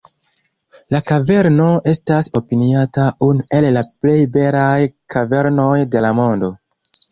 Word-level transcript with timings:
La 0.93 1.01
kaverno 1.09 1.67
estas 1.91 2.29
opiniata 2.39 3.05
unu 3.29 3.47
el 3.59 3.69
la 3.77 3.85
plej 3.93 4.17
belaj 4.39 4.75
kavernoj 5.17 5.71
de 5.95 6.05
la 6.09 6.15
mondo. 6.25 6.53